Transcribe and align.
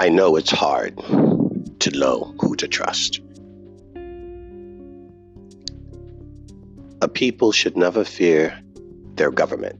I 0.00 0.08
know 0.08 0.36
it's 0.36 0.50
hard 0.50 0.96
to 1.80 1.90
know 1.90 2.34
who 2.40 2.56
to 2.56 2.66
trust. 2.66 3.20
A 7.02 7.06
people 7.06 7.52
should 7.52 7.76
never 7.76 8.02
fear 8.02 8.58
their 9.16 9.30
government, 9.30 9.78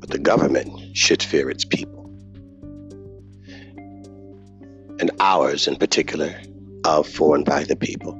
but 0.00 0.10
the 0.10 0.18
government 0.18 0.96
should 0.96 1.22
fear 1.22 1.48
its 1.48 1.64
people. 1.64 2.10
And 4.98 5.12
ours, 5.20 5.68
in 5.68 5.76
particular, 5.76 6.34
are 6.84 7.04
formed 7.04 7.44
by 7.44 7.62
the 7.62 7.76
people, 7.76 8.18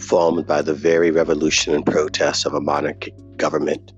formed 0.00 0.44
by 0.44 0.60
the 0.60 0.74
very 0.74 1.12
revolution 1.12 1.72
and 1.72 1.86
protest 1.86 2.46
of 2.46 2.54
a 2.54 2.60
monarchic 2.60 3.14
government 3.36 3.92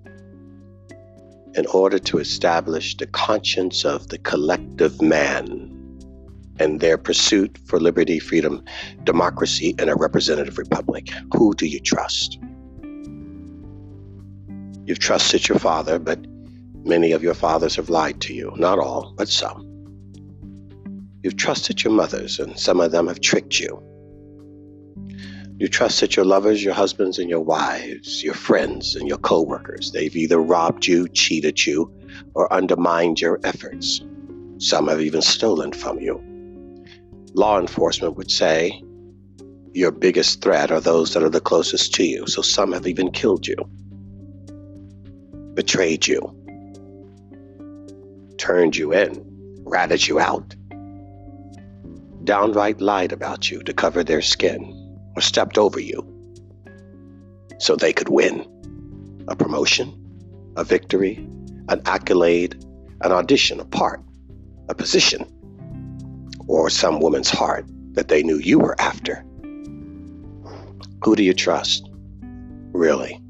in 1.57 1.67
order 1.67 1.99
to 1.99 2.19
establish 2.19 2.96
the 2.96 3.07
conscience 3.07 3.85
of 3.85 4.09
the 4.09 4.19
collective 4.19 5.01
man 5.01 5.73
and 6.59 6.81
their 6.81 6.99
pursuit 6.99 7.59
for 7.67 7.81
liberty, 7.81 8.19
freedom, 8.19 8.63
democracy, 9.05 9.75
and 9.79 9.91
a 9.91 9.95
representative 9.95 10.59
republic. 10.59 11.09
Who 11.35 11.55
do 11.55 11.67
you 11.67 11.81
trust? 11.81 12.39
You've 14.85 14.99
trusted 14.99 15.49
your 15.49 15.59
father, 15.59 15.99
but 15.99 16.25
many 16.85 17.13
of 17.13 17.23
your 17.23 17.35
fathers 17.35 17.77
have 17.77 17.91
lied 17.91 18.21
to 18.23 18.35
you. 18.35 18.53
Not 18.57 18.79
all, 18.79 19.15
but 19.17 19.29
some. 19.29 19.65
You've 21.23 21.37
trusted 21.37 21.82
your 21.82 21.93
mothers, 21.93 22.39
and 22.39 22.59
some 22.59 22.81
of 22.81 22.93
them 22.93 23.09
have 23.09 23.21
tricked 23.21 23.59
you. 23.59 23.82
You 25.59 25.69
trust 25.69 26.01
that 26.01 26.17
your 26.17 26.27
lovers, 26.27 26.63
your 26.63 26.75
husbands, 26.75 27.19
and 27.19 27.31
your 27.31 27.41
wives, 27.41 28.23
your 28.23 28.35
friends, 28.35 28.95
and 28.95 29.09
your 29.09 29.17
co 29.17 29.41
workers. 29.41 29.91
They've 29.91 30.15
either 30.15 30.39
robbed 30.39 30.87
you, 30.87 31.09
cheated 31.09 31.65
you, 31.65 31.91
or 32.34 32.53
undermined 32.53 33.23
your 33.23 33.41
efforts. 33.43 34.03
Some 34.59 34.89
have 34.89 35.01
even 35.01 35.23
stolen 35.23 35.73
from 35.73 35.98
you. 35.98 36.23
Law 37.33 37.59
enforcement 37.59 38.17
would 38.17 38.31
say 38.31 38.83
your 39.73 39.91
biggest 39.91 40.43
threat 40.43 40.71
are 40.71 40.81
those 40.81 41.15
that 41.15 41.23
are 41.23 41.31
the 41.31 41.41
closest 41.41 41.95
to 41.95 42.05
you, 42.05 42.27
so 42.27 42.43
some 42.43 42.73
have 42.73 42.87
even 42.87 43.11
killed 43.11 43.47
you, 43.47 43.57
betrayed 45.55 46.07
you, 46.07 46.20
turned 48.37 48.77
you 48.77 48.93
in, 48.93 49.25
ratted 49.65 50.07
you 50.07 50.19
out, 50.19 50.55
downright 52.25 52.81
lied 52.83 53.13
about 53.13 53.51
you 53.51 53.63
to 53.63 53.73
cover 53.73 54.05
their 54.05 54.23
skin 54.23 54.86
or 55.17 55.22
stepped 55.22 55.59
over 55.59 55.81
you 55.81 56.06
so 57.59 57.75
they 57.75 57.92
could 57.92 58.11
win 58.11 58.47
a 59.28 59.34
promotion, 59.34 59.92
a 60.56 60.62
victory, 60.62 61.17
an 61.69 61.81
accolade, 61.86 62.55
an 63.00 63.12
audition, 63.12 63.58
a 63.61 63.64
part, 63.64 64.00
a 64.69 64.75
position, 64.75 65.25
or 66.47 66.70
some 66.70 67.00
woman's 67.00 67.31
heart 67.31 67.67
that 67.92 68.08
they 68.08 68.23
knew 68.23 68.36
you 68.36 68.58
were 68.58 68.81
after. 68.81 69.25
Who 71.03 71.17
do 71.17 71.23
you 71.23 71.34
trust? 71.34 71.89
Really? 72.73 73.20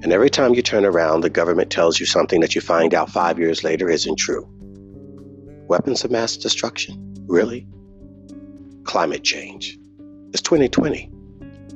And 0.00 0.12
every 0.12 0.30
time 0.30 0.54
you 0.54 0.62
turn 0.62 0.84
around, 0.84 1.20
the 1.20 1.30
government 1.30 1.70
tells 1.70 2.00
you 2.00 2.06
something 2.06 2.40
that 2.40 2.54
you 2.54 2.60
find 2.60 2.94
out 2.94 3.10
five 3.10 3.38
years 3.38 3.64
later 3.64 3.90
isn't 3.90 4.16
true. 4.16 4.48
Weapons 5.68 6.04
of 6.04 6.10
mass 6.10 6.36
destruction? 6.36 7.14
Really? 7.26 7.66
Climate 8.84 9.24
change? 9.24 9.78
It's 10.30 10.42
2020. 10.42 11.10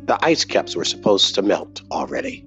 The 0.05 0.19
ice 0.23 0.45
caps 0.45 0.77
were 0.77 0.85
supposed 0.85 1.35
to 1.37 1.43
melt 1.43 1.81
already. 1.91 2.47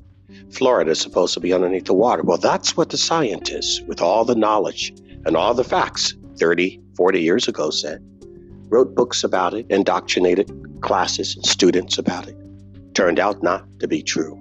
Florida 0.51 0.91
is 0.91 0.99
supposed 0.99 1.33
to 1.33 1.39
be 1.39 1.51
underneath 1.51 1.85
the 1.85 1.95
water. 1.95 2.21
Well, 2.21 2.37
that's 2.37 2.77
what 2.77 2.89
the 2.89 2.97
scientists, 2.97 3.81
with 3.81 4.01
all 4.01 4.23
the 4.23 4.35
knowledge 4.35 4.93
and 5.25 5.35
all 5.35 5.55
the 5.55 5.63
facts 5.63 6.13
30, 6.37 6.79
40 6.95 7.21
years 7.21 7.47
ago 7.47 7.71
said. 7.71 8.03
Wrote 8.69 8.93
books 8.93 9.23
about 9.23 9.55
it, 9.55 9.65
indoctrinated 9.69 10.51
classes 10.81 11.35
and 11.35 11.45
students 11.45 11.97
about 11.97 12.27
it. 12.27 12.37
Turned 12.93 13.19
out 13.19 13.41
not 13.41 13.65
to 13.79 13.87
be 13.87 14.03
true. 14.03 14.35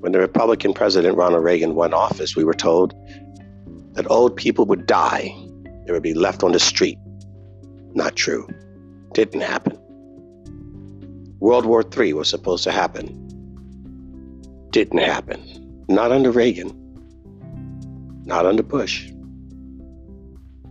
When 0.00 0.12
the 0.12 0.18
Republican 0.18 0.74
President 0.74 1.16
Ronald 1.16 1.44
Reagan 1.44 1.76
won 1.76 1.94
office, 1.94 2.34
we 2.34 2.44
were 2.44 2.54
told 2.54 2.92
that 3.92 4.10
old 4.10 4.36
people 4.36 4.64
would 4.66 4.86
die. 4.86 5.32
They 5.86 5.92
would 5.92 6.02
be 6.02 6.14
left 6.14 6.42
on 6.42 6.52
the 6.52 6.60
street. 6.60 6.98
Not 7.94 8.16
true. 8.16 8.48
Didn't 9.12 9.40
happen. 9.40 9.67
World 11.40 11.66
War 11.66 11.84
III 11.96 12.14
was 12.14 12.28
supposed 12.28 12.64
to 12.64 12.72
happen. 12.72 13.06
Didn't 14.70 14.98
happen. 14.98 15.84
Not 15.88 16.10
under 16.10 16.32
Reagan. 16.32 16.74
Not 18.24 18.44
under 18.44 18.62
Bush. 18.62 19.10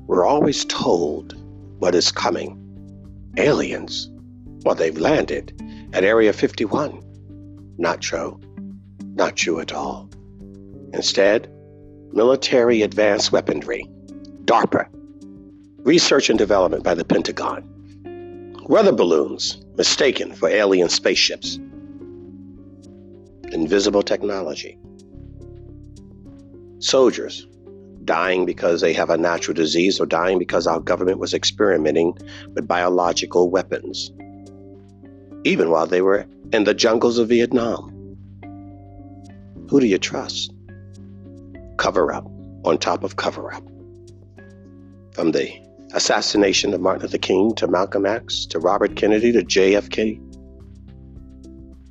We're 0.08 0.26
always 0.26 0.66
told 0.66 1.36
what 1.80 1.96
is 1.96 2.12
coming. 2.12 2.64
Aliens. 3.38 4.10
Well, 4.66 4.76
they've 4.76 4.98
landed 4.98 5.54
at 5.94 6.04
Area 6.04 6.34
51. 6.34 7.02
Not 7.78 8.02
true. 8.02 8.40
Not 9.16 9.38
true 9.38 9.60
at 9.62 9.72
all. 9.72 10.10
Instead, 10.94 11.50
military 12.12 12.82
advanced 12.82 13.32
weaponry, 13.32 13.88
DARPA, 14.46 14.88
research 15.80 16.30
and 16.30 16.38
development 16.38 16.84
by 16.84 16.94
the 16.94 17.06
Pentagon, 17.06 17.64
weather 18.68 18.92
balloons 18.92 19.64
mistaken 19.78 20.34
for 20.34 20.50
alien 20.50 20.90
spaceships. 20.90 21.60
Invisible 23.52 24.02
technology. 24.02 24.78
Soldiers 26.80 27.48
dying 28.04 28.46
because 28.46 28.82
they 28.82 28.94
have 28.94 29.10
a 29.10 29.18
natural 29.18 29.54
disease 29.54 30.00
or 30.00 30.06
dying 30.06 30.40
because 30.40 30.66
our 30.66 30.80
government 30.80 31.20
was 31.20 31.34
experimenting 31.34 32.18
with 32.56 32.68
biological 32.68 33.52
weapons, 33.52 34.12
even 35.44 35.70
while 35.70 35.86
they 35.86 36.02
were 36.02 36.26
in 36.54 36.64
the 36.64 36.74
jungles 36.74 37.18
of 37.20 37.30
Vietnam. 37.30 37.94
Who 39.70 39.80
do 39.80 39.86
you 39.86 39.98
trust? 39.98 40.54
Cover 41.78 42.12
up 42.12 42.26
on 42.64 42.78
top 42.78 43.04
of 43.04 43.18
cover 43.18 43.54
up. 43.54 43.64
From 45.14 45.32
the 45.32 45.67
assassination 45.94 46.74
of 46.74 46.82
Martin 46.82 47.04
Luther 47.04 47.18
King 47.18 47.56
to 47.56 47.68
Malcolm 47.68 48.06
X 48.06 48.46
to 48.48 48.60
Robert 48.60 48.96
Kennedy 48.96 49.32
to 49.32 49.44
JFK. 49.44 50.22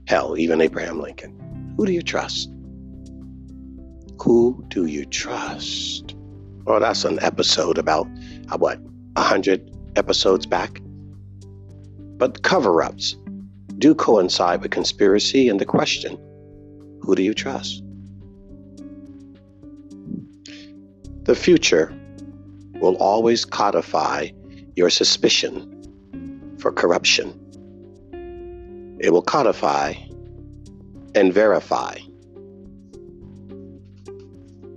Hell, 0.07 0.37
even 0.39 0.61
Abraham 0.61 1.01
Lincoln. 1.01 1.75
Who 1.77 1.87
do 1.87 1.93
you 1.93 2.03
trust? 2.03 2.51
Who 4.23 4.65
do 4.69 4.87
you 4.87 5.05
trust? 5.05 6.15
Well, 6.65 6.81
that's 6.81 7.05
an 7.05 7.19
episode 7.23 7.79
about, 7.79 8.07
uh, 8.51 8.59
what, 8.59 8.81
100 8.81 9.71
episodes 9.97 10.47
back? 10.47 10.81
But 12.19 12.43
cover 12.43 12.83
ups 12.83 13.17
do 13.78 13.95
coincide 13.95 14.63
with 14.63 14.71
conspiracy 14.71 15.49
and 15.49 15.61
the 15.61 15.65
question 15.65 16.19
who 17.03 17.15
do 17.15 17.23
you 17.23 17.34
trust? 17.34 17.83
The 21.25 21.34
future 21.34 21.97
will 22.81 22.97
always 22.97 23.45
codify 23.45 24.29
your 24.75 24.91
suspicion 24.91 26.57
for 26.59 26.73
corruption. 26.73 27.39
It 29.01 29.11
will 29.11 29.23
codify 29.23 29.95
and 31.15 31.33
verify. 31.33 31.99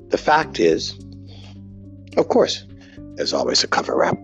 The 0.10 0.18
fact 0.18 0.60
is, 0.60 0.98
of 2.18 2.28
course, 2.30 2.66
there's 3.16 3.34
always 3.34 3.64
a 3.64 3.68
cover 3.68 4.04
up. 4.04 4.18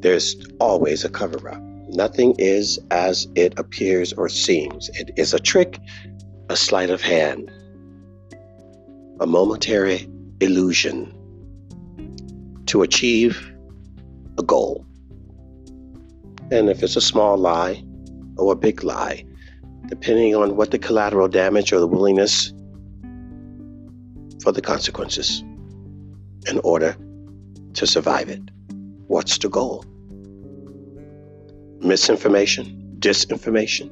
There's 0.00 0.36
always 0.60 1.04
a 1.04 1.08
cover 1.08 1.48
up. 1.48 1.60
Nothing 1.88 2.34
is 2.38 2.78
as 2.90 3.26
it 3.34 3.58
appears 3.58 4.12
or 4.12 4.28
seems. 4.28 4.88
It 4.90 5.10
is 5.16 5.32
a 5.32 5.38
trick, 5.38 5.78
a 6.48 6.56
sleight 6.56 6.90
of 6.90 7.00
hand, 7.00 7.50
a 9.20 9.26
momentary 9.26 10.08
illusion 10.40 11.12
to 12.66 12.82
achieve 12.82 13.52
a 14.38 14.42
goal. 14.42 14.84
And 16.50 16.68
if 16.68 16.82
it's 16.82 16.96
a 16.96 17.00
small 17.00 17.36
lie 17.36 17.84
or 18.36 18.52
a 18.52 18.56
big 18.56 18.84
lie, 18.84 19.24
depending 19.88 20.34
on 20.34 20.56
what 20.56 20.70
the 20.70 20.78
collateral 20.78 21.28
damage 21.28 21.72
or 21.72 21.80
the 21.80 21.86
willingness 21.86 22.52
for 24.42 24.52
the 24.52 24.60
consequences 24.60 25.42
in 26.48 26.60
order 26.62 26.96
to 27.74 27.86
survive 27.86 28.28
it. 28.28 28.42
What's 29.06 29.38
the 29.38 29.48
goal? 29.48 29.84
Misinformation? 31.80 32.96
Disinformation? 32.98 33.90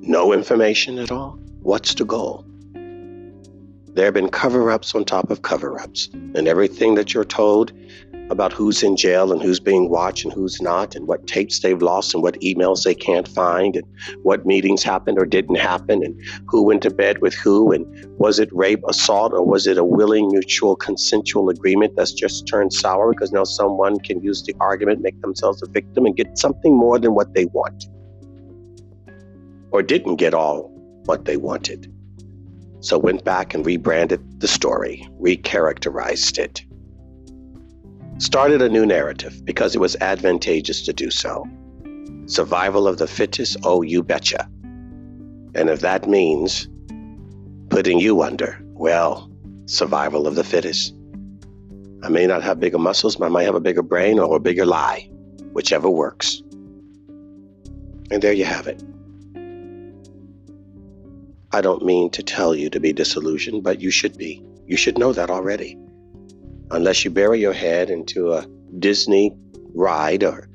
No 0.00 0.32
information 0.32 0.98
at 0.98 1.10
all? 1.10 1.38
What's 1.62 1.94
the 1.94 2.04
goal? 2.04 2.44
There 3.96 4.04
have 4.04 4.12
been 4.12 4.28
cover 4.28 4.70
ups 4.70 4.94
on 4.94 5.06
top 5.06 5.30
of 5.30 5.40
cover 5.40 5.80
ups, 5.80 6.10
and 6.12 6.46
everything 6.46 6.96
that 6.96 7.14
you're 7.14 7.24
told 7.24 7.72
about 8.28 8.52
who's 8.52 8.82
in 8.82 8.94
jail 8.94 9.32
and 9.32 9.40
who's 9.40 9.58
being 9.58 9.88
watched 9.88 10.22
and 10.22 10.34
who's 10.34 10.60
not, 10.60 10.94
and 10.94 11.08
what 11.08 11.26
tapes 11.26 11.60
they've 11.60 11.80
lost 11.80 12.12
and 12.12 12.22
what 12.22 12.38
emails 12.40 12.84
they 12.84 12.94
can't 12.94 13.26
find, 13.26 13.74
and 13.74 13.86
what 14.22 14.44
meetings 14.44 14.82
happened 14.82 15.18
or 15.18 15.24
didn't 15.24 15.54
happen, 15.54 16.04
and 16.04 16.14
who 16.46 16.62
went 16.62 16.82
to 16.82 16.90
bed 16.90 17.22
with 17.22 17.32
who, 17.32 17.72
and 17.72 17.86
was 18.18 18.38
it 18.38 18.50
rape, 18.52 18.82
assault, 18.86 19.32
or 19.32 19.42
was 19.42 19.66
it 19.66 19.78
a 19.78 19.84
willing, 19.84 20.28
mutual, 20.28 20.76
consensual 20.76 21.48
agreement 21.48 21.96
that's 21.96 22.12
just 22.12 22.46
turned 22.46 22.74
sour 22.74 23.14
because 23.14 23.32
now 23.32 23.44
someone 23.44 23.98
can 24.00 24.22
use 24.22 24.42
the 24.42 24.54
argument, 24.60 25.00
make 25.00 25.18
themselves 25.22 25.62
a 25.62 25.70
victim, 25.70 26.04
and 26.04 26.14
get 26.14 26.36
something 26.36 26.76
more 26.76 26.98
than 26.98 27.14
what 27.14 27.32
they 27.32 27.46
want, 27.46 27.86
or 29.70 29.82
didn't 29.82 30.16
get 30.16 30.34
all 30.34 30.70
what 31.06 31.24
they 31.24 31.38
wanted. 31.38 31.90
So 32.86 32.98
went 32.98 33.24
back 33.24 33.54
and 33.54 33.66
rebranded 33.66 34.40
the 34.40 34.48
story, 34.48 35.08
recharacterized 35.20 36.38
it 36.38 36.64
started 38.18 38.62
a 38.62 38.68
new 38.68 38.86
narrative 38.86 39.44
because 39.44 39.74
it 39.74 39.78
was 39.78 39.96
advantageous 40.00 40.82
to 40.82 40.92
do 40.92 41.10
so. 41.10 41.46
Survival 42.26 42.88
of 42.88 42.98
the 42.98 43.06
fittest, 43.06 43.56
oh, 43.62 43.82
you 43.82 44.02
betcha. 44.02 44.48
And 45.54 45.70
if 45.70 45.80
that 45.80 46.08
means 46.08 46.68
putting 47.68 47.98
you 47.98 48.22
under, 48.22 48.58
well, 48.74 49.30
survival 49.66 50.26
of 50.26 50.34
the 50.34 50.44
fittest. 50.44 50.94
I 52.02 52.08
may 52.08 52.26
not 52.26 52.42
have 52.42 52.60
bigger 52.60 52.78
muscles, 52.78 53.16
but 53.16 53.26
I 53.26 53.28
might 53.28 53.44
have 53.44 53.54
a 53.54 53.60
bigger 53.60 53.82
brain 53.82 54.18
or 54.18 54.36
a 54.36 54.40
bigger 54.40 54.66
lie, 54.66 55.08
whichever 55.52 55.90
works. 55.90 56.42
And 58.10 58.22
there 58.22 58.32
you 58.32 58.44
have 58.44 58.66
it. 58.66 58.82
I 61.52 61.60
don't 61.60 61.84
mean 61.84 62.10
to 62.10 62.22
tell 62.22 62.54
you 62.54 62.70
to 62.70 62.80
be 62.80 62.92
disillusioned, 62.92 63.62
but 63.62 63.80
you 63.80 63.90
should 63.90 64.16
be. 64.16 64.42
You 64.66 64.76
should 64.76 64.98
know 64.98 65.12
that 65.12 65.30
already 65.30 65.78
unless 66.70 67.04
you 67.04 67.10
bury 67.10 67.40
your 67.40 67.52
head 67.52 67.90
into 67.90 68.32
a 68.32 68.46
Disney 68.78 69.32
ride 69.74 70.24
or 70.24 70.48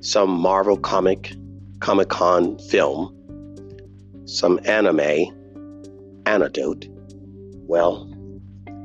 some 0.00 0.30
Marvel 0.30 0.76
comic, 0.76 1.34
Comic 1.80 2.08
Con 2.08 2.58
film, 2.58 3.14
some 4.24 4.60
anime 4.64 5.36
anecdote, 6.26 6.86
well, 7.66 8.10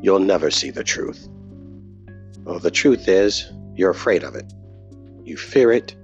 you'll 0.02 0.19
never 0.19 0.52
see 0.52 0.69
the 0.69 0.84
truth. 0.84 1.28
Well, 2.44 2.60
the 2.60 2.72
truth 2.72 3.07
is, 3.07 3.52
you're 3.75 3.92
afraid 3.92 4.24
of 4.24 4.36
it. 4.36 4.52
You 5.24 5.38
fear 5.38 5.72
it 5.72 5.96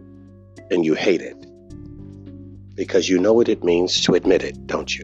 and 0.72 0.86
you 0.86 0.96
hate 0.96 1.22
it 1.22 1.38
because 2.76 3.10
you 3.10 3.20
know 3.20 3.34
what 3.34 3.50
it 3.50 3.64
means 3.64 4.02
to 4.02 4.16
admit 4.16 4.44
it, 4.44 4.66
don't 4.66 4.98
you? 4.98 5.04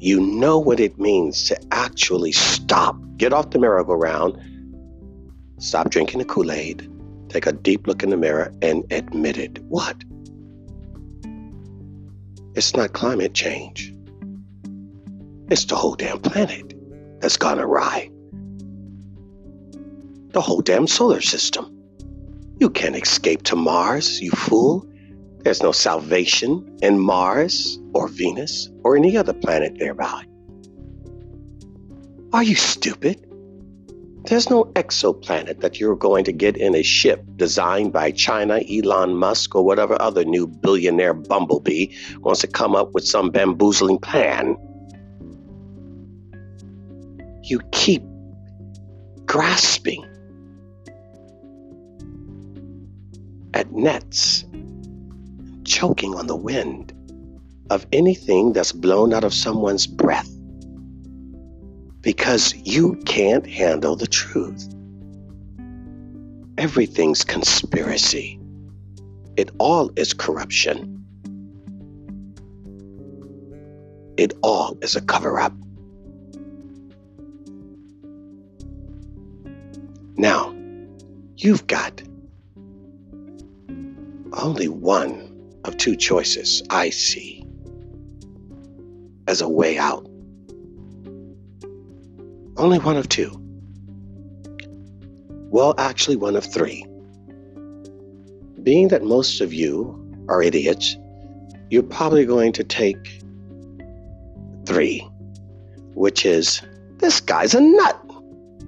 You 0.00 0.20
know 0.20 0.58
what 0.58 0.80
it 0.80 0.98
means 0.98 1.44
to 1.48 1.60
actually 1.72 2.32
stop 2.32 2.96
Get 3.20 3.34
off 3.34 3.50
the 3.50 3.58
merry-go-round. 3.58 4.40
Stop 5.58 5.90
drinking 5.90 6.20
the 6.20 6.24
Kool 6.24 6.50
Aid. 6.50 6.90
Take 7.28 7.44
a 7.44 7.52
deep 7.52 7.86
look 7.86 8.02
in 8.02 8.08
the 8.08 8.16
mirror 8.16 8.50
and 8.62 8.90
admit 8.90 9.36
it. 9.36 9.58
What? 9.64 9.94
It's 12.54 12.74
not 12.74 12.94
climate 12.94 13.34
change. 13.34 13.94
It's 15.50 15.66
the 15.66 15.76
whole 15.76 15.96
damn 15.96 16.18
planet 16.18 16.72
that's 17.20 17.36
gone 17.36 17.60
awry. 17.60 18.10
The 20.32 20.40
whole 20.40 20.62
damn 20.62 20.86
solar 20.86 21.20
system. 21.20 21.78
You 22.58 22.70
can't 22.70 22.96
escape 22.96 23.42
to 23.42 23.54
Mars, 23.54 24.22
you 24.22 24.30
fool. 24.30 24.88
There's 25.40 25.62
no 25.62 25.72
salvation 25.72 26.78
in 26.80 26.98
Mars 26.98 27.78
or 27.94 28.08
Venus 28.08 28.70
or 28.84 28.96
any 28.96 29.16
other 29.16 29.32
planet 29.32 29.74
nearby. 29.74 30.24
Are 32.32 32.42
you 32.42 32.54
stupid? 32.54 33.26
There's 34.26 34.50
no 34.50 34.64
exoplanet 34.74 35.60
that 35.60 35.80
you're 35.80 35.96
going 35.96 36.24
to 36.24 36.32
get 36.32 36.56
in 36.56 36.74
a 36.74 36.82
ship 36.82 37.24
designed 37.36 37.92
by 37.92 38.12
China, 38.12 38.60
Elon 38.70 39.16
Musk, 39.16 39.54
or 39.54 39.64
whatever 39.64 40.00
other 40.00 40.24
new 40.24 40.46
billionaire 40.46 41.14
bumblebee 41.14 41.88
wants 42.18 42.42
to 42.42 42.46
come 42.46 42.76
up 42.76 42.92
with 42.92 43.04
some 43.04 43.30
bamboozling 43.30 43.98
plan. 43.98 44.56
You 47.42 47.60
keep 47.72 48.02
grasping 49.24 50.04
at 53.54 53.72
nets, 53.72 54.44
choking 55.64 56.14
on 56.14 56.26
the 56.26 56.36
wind 56.36 56.92
of 57.70 57.86
anything 57.92 58.52
that's 58.52 58.72
blown 58.72 59.14
out 59.14 59.24
of 59.24 59.32
someone's 59.32 59.86
breath 59.86 60.28
because 62.00 62.54
you 62.64 62.96
can't 63.06 63.46
handle 63.46 63.94
the 63.94 64.06
truth. 64.06 64.74
Everything's 66.58 67.24
conspiracy, 67.24 68.38
it 69.36 69.50
all 69.58 69.90
is 69.96 70.12
corruption. 70.12 70.96
It 74.16 74.34
all 74.42 74.76
is 74.82 74.96
a 74.96 75.00
cover 75.00 75.40
up. 75.40 75.54
Now, 80.16 80.54
you've 81.36 81.66
got 81.66 82.02
only 84.34 84.68
one 84.68 85.26
of 85.64 85.76
two 85.78 85.96
choices 85.96 86.62
I 86.68 86.90
see 86.90 87.39
as 89.30 89.40
a 89.40 89.48
way 89.48 89.78
out. 89.78 90.04
Only 92.56 92.80
one 92.80 92.96
of 92.96 93.08
two. 93.08 93.30
Well, 95.52 95.74
actually, 95.78 96.16
one 96.16 96.34
of 96.34 96.44
three. 96.44 96.84
Being 98.62 98.88
that 98.88 99.04
most 99.04 99.40
of 99.40 99.54
you 99.54 99.96
are 100.28 100.42
idiots, 100.42 100.96
you're 101.70 101.84
probably 101.84 102.26
going 102.26 102.52
to 102.54 102.64
take 102.64 103.22
three, 104.66 104.98
which 105.94 106.26
is 106.26 106.60
this 106.98 107.20
guy's 107.20 107.54
a 107.54 107.60
nut. 107.60 107.98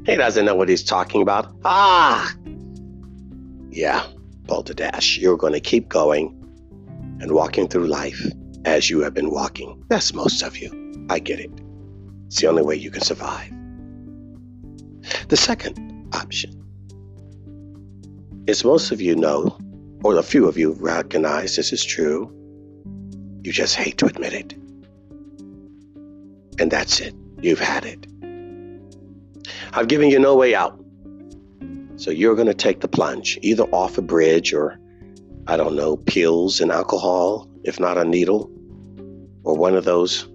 He 0.07 0.15
doesn't 0.17 0.45
know 0.45 0.55
what 0.55 0.69
he's 0.69 0.85
talking 0.85 1.23
about. 1.23 1.53
Ah! 1.65 2.33
Yeah, 3.71 4.07
balderdash. 4.47 5.19
You're 5.19 5.37
going 5.37 5.55
to 5.55 5.61
keep 5.61 5.89
going 5.89 6.39
and 7.21 7.33
walking 7.33 7.67
through 7.67 7.89
life 7.89 8.25
as 8.65 8.91
you 8.91 9.01
have 9.01 9.15
been 9.15 9.31
walking. 9.31 9.85
That's 9.89 10.15
most 10.15 10.43
of 10.43 10.57
you. 10.57 11.07
I 11.11 11.19
get 11.19 11.41
it. 11.41 11.51
It's 12.27 12.41
the 12.41 12.47
only 12.47 12.63
way 12.63 12.77
you 12.77 12.91
can 12.91 13.03
survive. 13.03 13.53
The 15.29 15.37
second 15.37 16.09
option 16.15 16.59
is 18.47 18.65
most 18.65 18.91
of 18.91 19.01
you 19.01 19.17
know, 19.17 19.57
or 20.05 20.17
a 20.17 20.23
few 20.23 20.47
of 20.47 20.57
you 20.57 20.73
recognize 20.73 21.57
this 21.57 21.73
is 21.73 21.85
true. 21.85 22.31
You 23.43 23.53
just 23.53 23.77
hate 23.77 23.99
to 23.99 24.07
admit 24.07 24.33
it. 24.33 24.55
And 26.59 26.71
that's 26.71 27.01
it. 27.01 27.15
You've 27.41 27.61
had 27.61 27.85
it. 27.85 28.07
I've 29.73 29.89
given 29.89 30.11
you 30.11 30.19
no 30.19 30.37
way 30.37 30.55
out. 30.55 30.79
So 31.97 32.11
you're 32.11 32.35
going 32.35 32.47
to 32.47 32.55
take 32.55 32.81
the 32.81 32.89
plunge, 32.89 33.39
either 33.43 33.65
off 33.65 33.99
a 33.99 34.03
bridge 34.03 34.53
or, 34.53 34.79
I 35.47 35.57
don't 35.57 35.75
know, 35.75 35.97
pills 35.97 36.61
and 36.61 36.71
alcohol, 36.71 37.49
if 37.65 37.79
not 37.81 37.97
a 37.97 38.05
needle, 38.05 38.51
or 39.45 39.57
one 39.57 39.75
of 39.75 39.85
those 39.85 40.29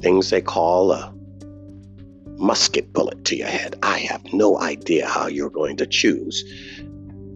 things 0.00 0.30
they 0.30 0.40
call 0.40 0.92
a 0.92 1.12
musket 2.38 2.92
bullet 2.92 3.24
to 3.24 3.36
your 3.36 3.48
head. 3.48 3.76
I 3.82 3.98
have 3.98 4.32
no 4.32 4.58
idea 4.58 5.06
how 5.06 5.26
you're 5.26 5.50
going 5.50 5.76
to 5.78 5.86
choose 5.86 6.44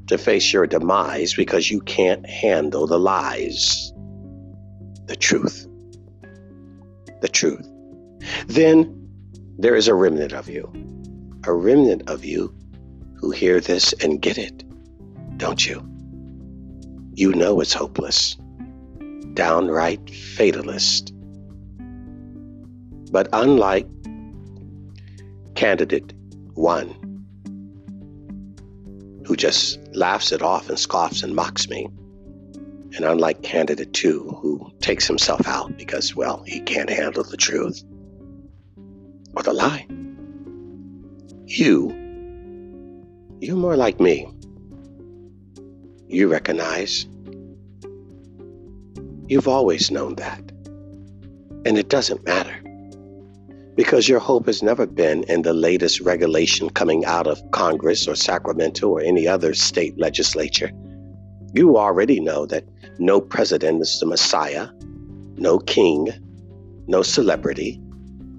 to 0.06 0.18
face 0.18 0.52
your 0.52 0.66
demise 0.66 1.34
because 1.34 1.70
you 1.70 1.80
can't 1.80 2.26
handle 2.26 2.86
the 2.86 2.98
lies, 2.98 3.92
the 5.06 5.16
truth. 5.16 5.66
The 7.20 7.28
truth. 7.28 7.66
Then 8.46 9.08
there 9.58 9.76
is 9.76 9.88
a 9.88 9.94
remnant 9.94 10.32
of 10.32 10.48
you, 10.48 10.70
a 11.44 11.52
remnant 11.52 12.08
of 12.08 12.24
you 12.24 12.54
who 13.14 13.30
hear 13.30 13.60
this 13.60 13.92
and 13.94 14.20
get 14.20 14.38
it, 14.38 14.64
don't 15.36 15.66
you? 15.66 15.86
You 17.14 17.32
know 17.32 17.60
it's 17.60 17.74
hopeless, 17.74 18.36
downright 19.34 20.10
fatalist. 20.10 21.12
But 23.12 23.28
unlike 23.32 23.86
candidate 25.54 26.12
one 26.54 26.88
who 29.26 29.36
just 29.36 29.78
laughs 29.94 30.32
it 30.32 30.42
off 30.42 30.68
and 30.68 30.78
scoffs 30.78 31.22
and 31.22 31.34
mocks 31.34 31.68
me. 31.68 31.88
And 32.96 33.04
unlike 33.04 33.42
candidate 33.42 33.92
two, 33.92 34.36
who 34.40 34.72
takes 34.80 35.06
himself 35.06 35.46
out 35.46 35.76
because, 35.76 36.16
well, 36.16 36.42
he 36.46 36.60
can't 36.60 36.90
handle 36.90 37.22
the 37.22 37.36
truth 37.36 37.84
or 39.36 39.42
the 39.42 39.52
lie. 39.52 39.86
You, 41.46 41.90
you're 43.40 43.56
more 43.56 43.76
like 43.76 44.00
me. 44.00 44.28
You 46.08 46.26
recognize. 46.26 47.06
You've 49.30 49.46
always 49.46 49.92
known 49.92 50.16
that. 50.16 50.40
And 51.64 51.78
it 51.78 51.88
doesn't 51.88 52.26
matter 52.26 52.60
because 53.76 54.08
your 54.08 54.18
hope 54.18 54.46
has 54.46 54.60
never 54.60 54.88
been 54.88 55.22
in 55.28 55.42
the 55.42 55.52
latest 55.52 56.00
regulation 56.00 56.68
coming 56.68 57.04
out 57.04 57.28
of 57.28 57.40
Congress 57.52 58.08
or 58.08 58.16
Sacramento 58.16 58.88
or 58.88 59.00
any 59.00 59.28
other 59.28 59.54
state 59.54 59.96
legislature. 59.96 60.72
You 61.54 61.78
already 61.78 62.18
know 62.18 62.44
that 62.46 62.64
no 62.98 63.20
president 63.20 63.82
is 63.82 64.00
the 64.00 64.06
Messiah, 64.06 64.66
no 65.36 65.60
king, 65.60 66.08
no 66.88 67.02
celebrity. 67.02 67.80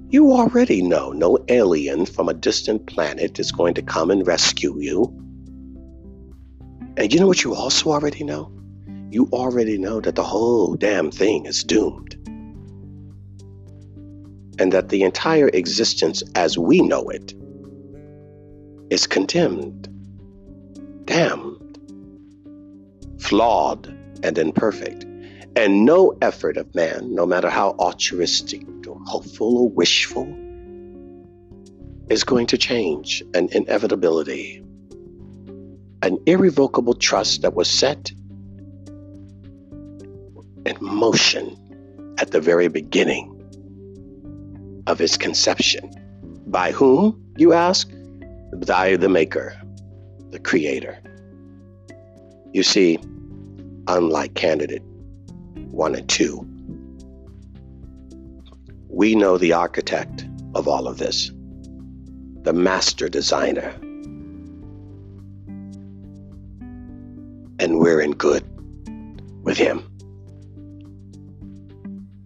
You 0.10 0.34
already 0.34 0.82
know 0.82 1.14
no 1.14 1.38
alien 1.48 2.06
from 2.06 2.28
a 2.28 2.34
distant 2.34 2.86
planet 2.88 3.40
is 3.40 3.54
going 3.54 3.76
to 3.76 3.82
come 3.82 4.12
and 4.12 4.28
rescue 4.28 4.78
you. 4.78 5.04
And 6.98 7.14
you 7.14 7.20
know 7.22 7.28
what 7.28 7.46
you 7.46 7.56
also 7.56 7.92
already 7.92 8.26
know? 8.26 8.52
You 9.12 9.28
already 9.34 9.78
know 9.78 10.00
that 10.00 10.16
the 10.16 10.24
whole 10.24 10.76
damn 10.76 11.12
thing 11.12 11.46
is 11.46 11.66
doomed 11.66 12.16
and 14.58 14.72
that 14.72 14.88
the 14.88 15.04
entire 15.04 15.50
existence 15.50 16.24
as 16.34 16.58
we 16.58 16.80
know 16.80 17.10
it 17.10 17.34
is 18.90 19.08
condemned, 19.08 19.90
damned, 21.04 21.78
flawed, 23.20 23.94
and 24.24 24.38
imperfect. 24.38 25.04
And 25.58 25.84
no 25.84 26.18
effort 26.22 26.56
of 26.56 26.74
man, 26.74 27.14
no 27.14 27.26
matter 27.26 27.50
how 27.50 27.72
altruistic 27.72 28.66
or 28.88 28.98
hopeful 29.08 29.58
or 29.58 29.70
wishful, 29.70 30.24
is 32.10 32.24
going 32.24 32.48
to 32.48 32.58
change 32.58 33.22
an 33.34 33.50
inevitability, 33.52 34.64
an 36.02 36.18
irrevocable 36.26 36.94
trust 36.94 37.42
that 37.42 37.56
was 37.56 37.70
set 37.70 38.14
in 40.66 40.78
motion 40.80 41.58
at 42.18 42.32
the 42.32 42.42
very 42.42 42.68
beginning 42.68 43.38
of 44.88 45.00
his 45.00 45.18
conception. 45.18 45.92
By 46.48 46.72
whom, 46.72 47.22
you 47.38 47.54
ask? 47.54 47.90
By 48.66 48.96
the 48.96 49.10
Maker, 49.10 49.60
the 50.30 50.40
Creator. 50.40 51.00
You 52.54 52.64
see, 52.64 53.00
unlike 53.88 54.34
candidate 54.34 54.84
one 55.72 55.96
and 55.96 56.08
two, 56.10 56.46
we 58.90 59.16
know 59.16 59.38
the 59.38 59.54
architect 59.54 60.26
of 60.54 60.68
all 60.68 60.88
of 60.88 60.98
this, 60.98 61.32
the 62.44 62.54
master 62.54 63.08
designer. 63.08 63.70
And 67.60 67.80
we're 67.80 68.02
in 68.02 68.12
good 68.12 68.44
with 69.44 69.58
him. 69.58 69.91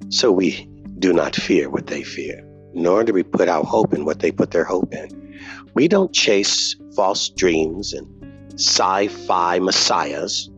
So 0.10 0.32
we 0.32 0.70
do 1.00 1.14
not 1.14 1.36
fear 1.36 1.70
what 1.70 1.88
they 1.88 2.04
fear 2.04 2.46
nor 2.76 3.06
do 3.06 3.14
we 3.14 3.24
put 3.24 3.48
our 3.48 3.64
hope 3.64 3.94
in 3.94 4.04
what 4.06 4.20
they 4.20 4.32
put 4.32 4.52
their 4.52 4.66
hope 4.66 4.94
in. 4.94 5.40
We 5.74 5.88
don't 5.88 6.14
chase 6.14 6.76
false 6.96 7.30
dreams 7.30 7.94
and 7.94 8.06
sci 8.54 9.08
fi 9.08 9.60
messiahs. 9.60 10.50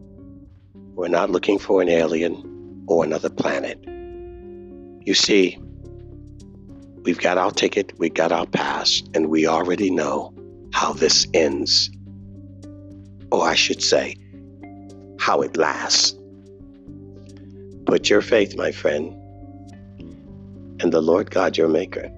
We're 0.95 1.09
not 1.09 1.29
looking 1.29 1.59
for 1.59 1.81
an 1.81 1.89
alien 1.89 2.83
or 2.87 3.03
another 3.03 3.29
planet. 3.29 3.79
You 5.05 5.13
see, 5.13 5.59
we've 7.03 7.19
got 7.19 7.37
our 7.37 7.51
ticket, 7.51 7.93
we've 7.99 8.15
got 8.15 8.31
our 8.31 8.47
pass, 8.47 9.03
and 9.13 9.29
we 9.29 9.45
already 9.45 9.91
know 9.91 10.33
how 10.73 10.93
this 10.93 11.27
ends. 11.35 11.91
Or 13.31 13.47
I 13.47 13.53
should 13.53 13.83
say, 13.83 14.15
how 15.19 15.41
it 15.43 15.55
lasts. 15.55 16.15
Put 17.85 18.09
your 18.09 18.21
faith, 18.21 18.57
my 18.57 18.71
friend, 18.71 19.15
and 20.87 20.93
the 20.93 21.01
Lord 21.01 21.31
God 21.31 21.57
your 21.57 21.67
Maker. 21.67 22.09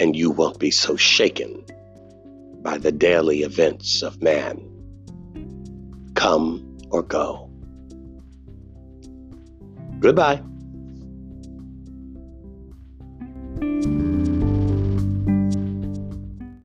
And 0.00 0.16
you 0.16 0.32
won't 0.32 0.58
be 0.58 0.72
so 0.72 0.96
shaken 0.96 1.64
by 2.62 2.78
the 2.78 2.90
daily 2.90 3.42
events 3.44 4.02
of 4.02 4.20
man, 4.20 4.58
come 6.16 6.78
or 6.90 7.04
go. 7.04 7.48
Goodbye. 10.00 10.42